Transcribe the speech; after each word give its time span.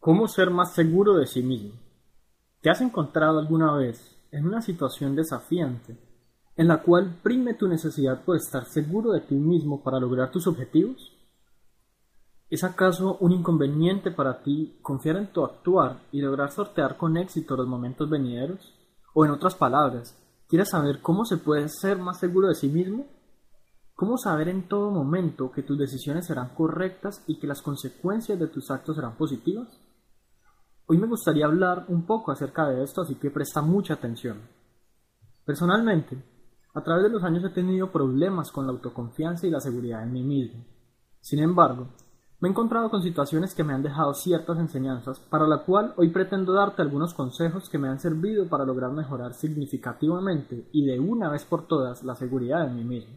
¿Cómo 0.00 0.28
ser 0.28 0.48
más 0.48 0.72
seguro 0.72 1.16
de 1.16 1.26
sí 1.26 1.42
mismo? 1.42 1.72
¿Te 2.62 2.70
has 2.70 2.80
encontrado 2.80 3.38
alguna 3.38 3.74
vez 3.74 4.16
en 4.30 4.46
una 4.46 4.62
situación 4.62 5.14
desafiante 5.14 5.98
en 6.56 6.68
la 6.68 6.80
cual 6.80 7.20
prime 7.22 7.52
tu 7.52 7.68
necesidad 7.68 8.24
por 8.24 8.36
estar 8.36 8.64
seguro 8.64 9.12
de 9.12 9.20
ti 9.20 9.34
mismo 9.34 9.82
para 9.82 10.00
lograr 10.00 10.30
tus 10.30 10.46
objetivos? 10.46 11.12
¿Es 12.48 12.64
acaso 12.64 13.18
un 13.20 13.32
inconveniente 13.32 14.10
para 14.10 14.42
ti 14.42 14.78
confiar 14.80 15.16
en 15.16 15.34
tu 15.34 15.44
actuar 15.44 16.00
y 16.12 16.22
lograr 16.22 16.50
sortear 16.50 16.96
con 16.96 17.18
éxito 17.18 17.54
los 17.54 17.68
momentos 17.68 18.08
venideros? 18.08 18.72
O 19.12 19.26
en 19.26 19.32
otras 19.32 19.54
palabras, 19.54 20.18
¿quieres 20.48 20.70
saber 20.70 21.02
cómo 21.02 21.26
se 21.26 21.36
puede 21.36 21.68
ser 21.68 21.98
más 21.98 22.18
seguro 22.18 22.48
de 22.48 22.54
sí 22.54 22.68
mismo? 22.68 23.04
¿Cómo 23.94 24.16
saber 24.16 24.48
en 24.48 24.66
todo 24.66 24.90
momento 24.90 25.52
que 25.52 25.62
tus 25.62 25.76
decisiones 25.76 26.26
serán 26.26 26.54
correctas 26.54 27.22
y 27.26 27.38
que 27.38 27.46
las 27.46 27.60
consecuencias 27.60 28.38
de 28.38 28.46
tus 28.46 28.70
actos 28.70 28.96
serán 28.96 29.18
positivas? 29.18 29.68
Hoy 30.92 30.98
me 30.98 31.06
gustaría 31.06 31.46
hablar 31.46 31.84
un 31.86 32.04
poco 32.04 32.32
acerca 32.32 32.68
de 32.68 32.82
esto, 32.82 33.02
así 33.02 33.14
que 33.14 33.30
presta 33.30 33.62
mucha 33.62 33.94
atención. 33.94 34.38
Personalmente, 35.44 36.20
a 36.74 36.82
través 36.82 37.04
de 37.04 37.10
los 37.10 37.22
años 37.22 37.44
he 37.44 37.50
tenido 37.50 37.92
problemas 37.92 38.50
con 38.50 38.66
la 38.66 38.72
autoconfianza 38.72 39.46
y 39.46 39.50
la 39.50 39.60
seguridad 39.60 40.02
en 40.02 40.12
mí 40.12 40.24
mismo. 40.24 40.64
Sin 41.20 41.38
embargo, 41.38 41.86
me 42.40 42.48
he 42.48 42.50
encontrado 42.50 42.90
con 42.90 43.04
situaciones 43.04 43.54
que 43.54 43.62
me 43.62 43.72
han 43.72 43.84
dejado 43.84 44.14
ciertas 44.14 44.58
enseñanzas, 44.58 45.20
para 45.20 45.46
la 45.46 45.58
cual 45.58 45.94
hoy 45.96 46.08
pretendo 46.08 46.54
darte 46.54 46.82
algunos 46.82 47.14
consejos 47.14 47.70
que 47.70 47.78
me 47.78 47.86
han 47.86 48.00
servido 48.00 48.48
para 48.48 48.64
lograr 48.64 48.90
mejorar 48.90 49.34
significativamente 49.34 50.68
y 50.72 50.86
de 50.86 50.98
una 50.98 51.30
vez 51.30 51.44
por 51.44 51.68
todas 51.68 52.02
la 52.02 52.16
seguridad 52.16 52.66
en 52.66 52.74
mí 52.74 52.82
mismo. 52.82 53.16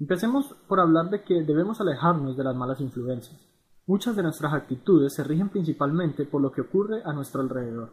Empecemos 0.00 0.52
por 0.66 0.80
hablar 0.80 1.10
de 1.10 1.22
que 1.22 1.44
debemos 1.44 1.80
alejarnos 1.80 2.36
de 2.36 2.42
las 2.42 2.56
malas 2.56 2.80
influencias. 2.80 3.51
Muchas 3.86 4.14
de 4.14 4.22
nuestras 4.22 4.54
actitudes 4.54 5.12
se 5.12 5.24
rigen 5.24 5.48
principalmente 5.48 6.24
por 6.24 6.40
lo 6.40 6.52
que 6.52 6.60
ocurre 6.60 7.02
a 7.04 7.12
nuestro 7.12 7.40
alrededor. 7.40 7.90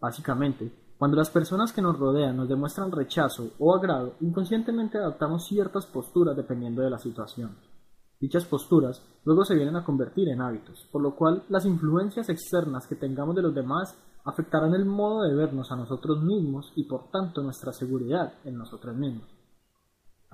Básicamente, 0.00 0.72
cuando 0.96 1.16
las 1.16 1.30
personas 1.30 1.72
que 1.72 1.82
nos 1.82 1.98
rodean 1.98 2.36
nos 2.36 2.48
demuestran 2.48 2.92
rechazo 2.92 3.50
o 3.58 3.74
agrado, 3.74 4.14
inconscientemente 4.20 4.98
adoptamos 4.98 5.44
ciertas 5.46 5.86
posturas 5.86 6.36
dependiendo 6.36 6.82
de 6.82 6.90
la 6.90 6.98
situación. 6.98 7.56
Dichas 8.20 8.44
posturas 8.44 9.02
luego 9.24 9.44
se 9.44 9.56
vienen 9.56 9.74
a 9.74 9.84
convertir 9.84 10.28
en 10.28 10.40
hábitos, 10.40 10.86
por 10.92 11.02
lo 11.02 11.16
cual 11.16 11.42
las 11.48 11.66
influencias 11.66 12.28
externas 12.28 12.86
que 12.86 12.94
tengamos 12.94 13.34
de 13.34 13.42
los 13.42 13.52
demás 13.52 13.98
afectarán 14.24 14.72
el 14.74 14.84
modo 14.84 15.24
de 15.24 15.34
vernos 15.34 15.72
a 15.72 15.76
nosotros 15.76 16.22
mismos 16.22 16.72
y 16.76 16.84
por 16.84 17.10
tanto 17.10 17.42
nuestra 17.42 17.72
seguridad 17.72 18.34
en 18.44 18.56
nosotros 18.56 18.94
mismos. 18.94 19.41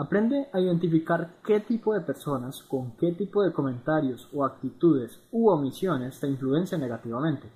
Aprende 0.01 0.49
a 0.53 0.61
identificar 0.61 1.41
qué 1.45 1.59
tipo 1.59 1.93
de 1.93 2.03
personas 2.03 2.63
con 2.63 2.93
qué 2.99 3.11
tipo 3.11 3.43
de 3.43 3.53
comentarios 3.53 4.29
o 4.33 4.45
actitudes 4.45 5.21
u 5.33 5.49
omisiones 5.49 6.21
te 6.21 6.29
influencian 6.29 6.81
negativamente. 6.81 7.51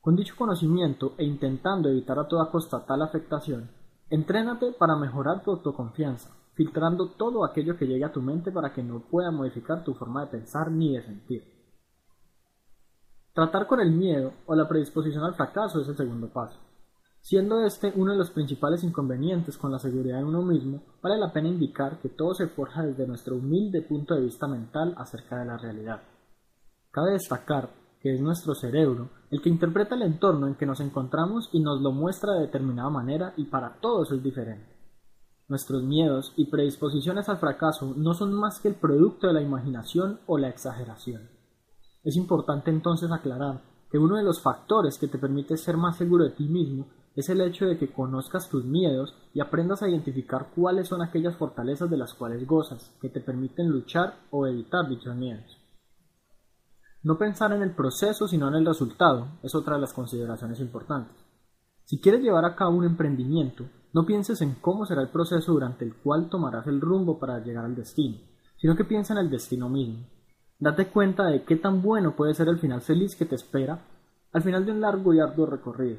Con 0.00 0.14
dicho 0.14 0.36
conocimiento 0.38 1.14
e 1.18 1.24
intentando 1.24 1.88
evitar 1.88 2.16
a 2.20 2.28
toda 2.28 2.48
costa 2.48 2.86
tal 2.86 3.02
afectación, 3.02 3.72
entrénate 4.08 4.70
para 4.70 4.94
mejorar 4.94 5.42
tu 5.42 5.50
autoconfianza, 5.50 6.30
filtrando 6.54 7.10
todo 7.10 7.44
aquello 7.44 7.76
que 7.76 7.88
llegue 7.88 8.04
a 8.04 8.12
tu 8.12 8.22
mente 8.22 8.52
para 8.52 8.72
que 8.72 8.84
no 8.84 9.00
pueda 9.00 9.32
modificar 9.32 9.82
tu 9.82 9.94
forma 9.94 10.20
de 10.20 10.30
pensar 10.30 10.70
ni 10.70 10.94
de 10.94 11.02
sentir. 11.02 11.42
Tratar 13.34 13.66
con 13.66 13.80
el 13.80 13.90
miedo 13.90 14.32
o 14.46 14.54
la 14.54 14.68
predisposición 14.68 15.24
al 15.24 15.34
fracaso 15.34 15.80
es 15.80 15.88
el 15.88 15.96
segundo 15.96 16.28
paso. 16.28 16.60
Siendo 17.22 17.64
este 17.64 17.92
uno 17.94 18.10
de 18.10 18.18
los 18.18 18.30
principales 18.30 18.82
inconvenientes 18.82 19.56
con 19.56 19.70
la 19.70 19.78
seguridad 19.78 20.18
en 20.18 20.26
uno 20.26 20.42
mismo, 20.42 20.82
vale 21.00 21.16
la 21.18 21.32
pena 21.32 21.48
indicar 21.48 22.00
que 22.00 22.08
todo 22.08 22.34
se 22.34 22.48
forja 22.48 22.82
desde 22.82 23.06
nuestro 23.06 23.36
humilde 23.36 23.80
punto 23.82 24.14
de 24.14 24.22
vista 24.22 24.48
mental 24.48 24.92
acerca 24.98 25.38
de 25.38 25.44
la 25.44 25.56
realidad. 25.56 26.02
Cabe 26.90 27.12
destacar 27.12 27.70
que 28.00 28.12
es 28.12 28.20
nuestro 28.20 28.56
cerebro 28.56 29.10
el 29.30 29.40
que 29.40 29.48
interpreta 29.48 29.94
el 29.94 30.02
entorno 30.02 30.48
en 30.48 30.56
que 30.56 30.66
nos 30.66 30.80
encontramos 30.80 31.48
y 31.52 31.60
nos 31.60 31.80
lo 31.80 31.92
muestra 31.92 32.32
de 32.32 32.40
determinada 32.40 32.90
manera 32.90 33.34
y 33.36 33.44
para 33.44 33.78
todos 33.80 34.10
es 34.10 34.20
diferente. 34.20 34.76
Nuestros 35.46 35.84
miedos 35.84 36.32
y 36.36 36.50
predisposiciones 36.50 37.28
al 37.28 37.38
fracaso 37.38 37.94
no 37.96 38.14
son 38.14 38.34
más 38.34 38.58
que 38.58 38.66
el 38.66 38.74
producto 38.74 39.28
de 39.28 39.34
la 39.34 39.42
imaginación 39.42 40.18
o 40.26 40.38
la 40.38 40.48
exageración. 40.48 41.30
Es 42.02 42.16
importante 42.16 42.72
entonces 42.72 43.12
aclarar 43.12 43.62
que 43.88 43.98
uno 43.98 44.16
de 44.16 44.24
los 44.24 44.42
factores 44.42 44.98
que 44.98 45.06
te 45.06 45.18
permite 45.18 45.56
ser 45.56 45.76
más 45.76 45.96
seguro 45.96 46.24
de 46.24 46.30
ti 46.30 46.48
mismo 46.48 46.88
es 47.14 47.28
el 47.28 47.40
hecho 47.40 47.66
de 47.66 47.78
que 47.78 47.92
conozcas 47.92 48.48
tus 48.48 48.64
miedos 48.64 49.14
y 49.34 49.40
aprendas 49.40 49.82
a 49.82 49.88
identificar 49.88 50.48
cuáles 50.54 50.88
son 50.88 51.02
aquellas 51.02 51.36
fortalezas 51.36 51.90
de 51.90 51.96
las 51.96 52.14
cuales 52.14 52.46
gozas, 52.46 52.94
que 53.00 53.08
te 53.08 53.20
permiten 53.20 53.68
luchar 53.68 54.20
o 54.30 54.46
evitar 54.46 54.88
dichos 54.88 55.14
miedos. 55.14 55.58
No 57.02 57.18
pensar 57.18 57.52
en 57.52 57.62
el 57.62 57.74
proceso 57.74 58.28
sino 58.28 58.48
en 58.48 58.54
el 58.54 58.66
resultado 58.66 59.26
es 59.42 59.54
otra 59.54 59.74
de 59.74 59.80
las 59.80 59.92
consideraciones 59.92 60.60
importantes. 60.60 61.16
Si 61.84 62.00
quieres 62.00 62.22
llevar 62.22 62.44
a 62.44 62.54
cabo 62.54 62.76
un 62.76 62.84
emprendimiento, 62.84 63.64
no 63.92 64.06
pienses 64.06 64.40
en 64.40 64.54
cómo 64.54 64.86
será 64.86 65.02
el 65.02 65.08
proceso 65.08 65.52
durante 65.52 65.84
el 65.84 65.94
cual 65.96 66.30
tomarás 66.30 66.66
el 66.66 66.80
rumbo 66.80 67.18
para 67.18 67.40
llegar 67.40 67.64
al 67.64 67.74
destino, 67.74 68.18
sino 68.56 68.76
que 68.76 68.84
piensa 68.84 69.12
en 69.12 69.18
el 69.18 69.30
destino 69.30 69.68
mismo. 69.68 70.06
Date 70.58 70.86
cuenta 70.86 71.26
de 71.26 71.42
qué 71.42 71.56
tan 71.56 71.82
bueno 71.82 72.14
puede 72.14 72.34
ser 72.34 72.48
el 72.48 72.58
final 72.58 72.80
feliz 72.80 73.16
que 73.16 73.26
te 73.26 73.34
espera 73.34 73.82
al 74.32 74.42
final 74.42 74.64
de 74.64 74.72
un 74.72 74.80
largo 74.80 75.12
y 75.12 75.20
arduo 75.20 75.44
recorrido. 75.44 75.98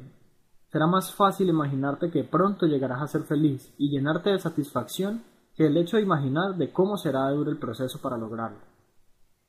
Será 0.74 0.88
más 0.88 1.14
fácil 1.14 1.50
imaginarte 1.50 2.10
que 2.10 2.24
pronto 2.24 2.66
llegarás 2.66 3.04
a 3.04 3.08
ser 3.08 3.26
feliz 3.26 3.72
y 3.78 3.92
llenarte 3.92 4.32
de 4.32 4.40
satisfacción 4.40 5.24
que 5.56 5.68
el 5.68 5.78
hecho 5.78 5.98
de 5.98 6.04
imaginar 6.04 6.58
de 6.58 6.72
cómo 6.74 6.98
será 6.98 7.30
duro 7.30 7.52
el 7.52 7.60
proceso 7.60 8.02
para 8.02 8.18
lograrlo. 8.18 8.58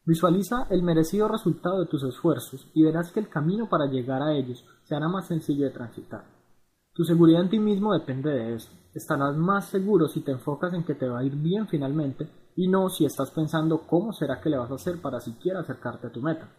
Visualiza 0.05 0.67
el 0.69 0.83
merecido 0.83 1.27
resultado 1.27 1.81
de 1.81 1.87
tus 1.87 2.05
esfuerzos 2.05 2.71
y 2.75 2.83
verás 2.83 3.11
que 3.11 3.21
el 3.21 3.31
camino 3.31 3.71
para 3.71 3.87
llegar 3.87 4.21
a 4.21 4.35
ellos 4.35 4.67
será 4.83 5.09
más 5.09 5.27
sencillo 5.27 5.65
de 5.65 5.71
transitar. 5.71 6.27
Tu 6.93 7.05
seguridad 7.05 7.41
en 7.41 7.49
ti 7.49 7.59
mismo 7.59 7.95
depende 7.95 8.29
de 8.29 8.57
eso. 8.57 8.71
Estarás 8.93 9.35
más 9.35 9.65
seguro 9.71 10.09
si 10.09 10.21
te 10.21 10.33
enfocas 10.33 10.75
en 10.75 10.85
que 10.85 10.95
te 10.95 11.09
va 11.09 11.21
a 11.21 11.25
ir 11.25 11.37
bien 11.37 11.67
finalmente 11.69 12.29
y 12.55 12.69
no 12.69 12.91
si 12.91 13.07
estás 13.07 13.31
pensando 13.31 13.87
cómo 13.87 14.13
será 14.13 14.43
que 14.43 14.51
le 14.51 14.59
vas 14.59 14.71
a 14.71 14.75
hacer 14.75 15.01
para 15.01 15.21
siquiera 15.21 15.61
acercarte 15.61 16.09
a 16.09 16.13
tu 16.13 16.21
meta. 16.21 16.51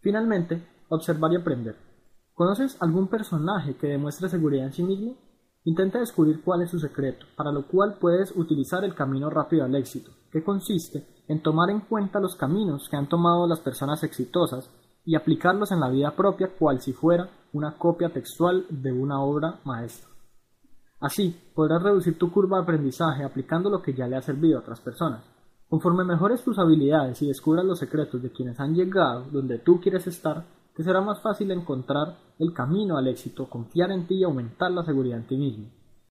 Finalmente, 0.00 0.60
observar 0.88 1.32
y 1.32 1.36
aprender. 1.36 1.93
¿Conoces 2.34 2.76
algún 2.82 3.06
personaje 3.06 3.76
que 3.76 3.86
demuestre 3.86 4.28
seguridad 4.28 4.66
en 4.66 4.72
sí 4.72 4.82
mismo? 4.82 5.14
Intenta 5.62 6.00
descubrir 6.00 6.42
cuál 6.42 6.62
es 6.62 6.70
su 6.70 6.80
secreto, 6.80 7.26
para 7.36 7.52
lo 7.52 7.68
cual 7.68 7.96
puedes 8.00 8.36
utilizar 8.36 8.82
el 8.84 8.92
camino 8.92 9.30
rápido 9.30 9.64
al 9.64 9.74
éxito, 9.76 10.10
que 10.32 10.42
consiste 10.42 11.06
en 11.28 11.42
tomar 11.44 11.70
en 11.70 11.80
cuenta 11.80 12.18
los 12.18 12.34
caminos 12.34 12.88
que 12.88 12.96
han 12.96 13.08
tomado 13.08 13.46
las 13.46 13.60
personas 13.60 14.02
exitosas 14.02 14.68
y 15.04 15.14
aplicarlos 15.14 15.70
en 15.70 15.78
la 15.78 15.88
vida 15.88 16.10
propia 16.16 16.50
cual 16.58 16.80
si 16.80 16.92
fuera 16.92 17.30
una 17.52 17.78
copia 17.78 18.12
textual 18.12 18.66
de 18.68 18.90
una 18.90 19.22
obra 19.22 19.60
maestra. 19.64 20.10
Así, 21.00 21.38
podrás 21.54 21.84
reducir 21.84 22.18
tu 22.18 22.32
curva 22.32 22.56
de 22.56 22.64
aprendizaje 22.64 23.22
aplicando 23.22 23.70
lo 23.70 23.80
que 23.80 23.94
ya 23.94 24.08
le 24.08 24.16
ha 24.16 24.22
servido 24.22 24.58
a 24.58 24.62
otras 24.62 24.80
personas. 24.80 25.24
Conforme 25.68 26.02
mejores 26.02 26.42
tus 26.42 26.58
habilidades 26.58 27.22
y 27.22 27.28
descubras 27.28 27.64
los 27.64 27.78
secretos 27.78 28.20
de 28.20 28.32
quienes 28.32 28.58
han 28.58 28.74
llegado 28.74 29.26
donde 29.30 29.58
tú 29.58 29.80
quieres 29.80 30.06
estar, 30.08 30.44
te 30.74 30.82
será 30.82 31.00
más 31.00 31.22
fácil 31.22 31.50
encontrar 31.52 32.16
el 32.38 32.52
camino 32.52 32.96
al 32.96 33.08
éxito, 33.08 33.48
confiar 33.48 33.92
en 33.92 34.06
ti 34.06 34.16
y 34.16 34.24
aumentar 34.24 34.70
la 34.70 34.84
seguridad 34.84 35.18
en 35.18 35.26
ti 35.26 35.36
mismo. 35.36 35.66